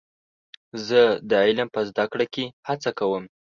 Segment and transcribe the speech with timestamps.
[0.87, 3.23] زه د علم په زده کړه کې هڅه کوم.